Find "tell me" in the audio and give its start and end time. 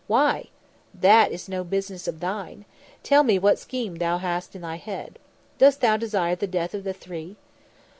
3.03-3.37